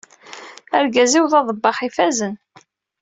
Argaz-iw 0.77 1.25
d 1.31 1.33
aḍebbax 1.39 1.79
ifazen. 1.87 2.35